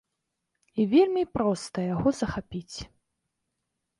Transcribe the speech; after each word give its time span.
І 0.83 0.85
вельмі 0.93 1.23
проста 1.35 1.77
яго 1.93 2.09
захапіць. 2.21 2.77